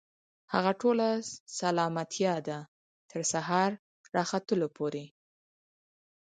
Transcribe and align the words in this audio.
هغه 0.53 0.71
ټوله 0.81 1.07
سلامتيا 1.59 2.33
ده، 2.47 2.59
تر 3.09 3.21
سهار 3.31 3.71
راختلو 4.17 4.67
پوري 4.77 5.05